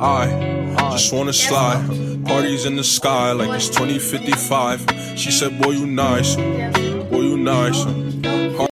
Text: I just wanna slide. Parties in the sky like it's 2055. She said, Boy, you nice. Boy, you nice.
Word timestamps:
I 0.00 0.90
just 0.92 1.12
wanna 1.12 1.32
slide. 1.32 2.24
Parties 2.24 2.64
in 2.64 2.76
the 2.76 2.84
sky 2.84 3.32
like 3.32 3.50
it's 3.50 3.68
2055. 3.68 4.86
She 5.16 5.30
said, 5.30 5.60
Boy, 5.60 5.72
you 5.72 5.86
nice. 5.86 6.36
Boy, 6.36 7.20
you 7.20 7.36
nice. 7.36 7.84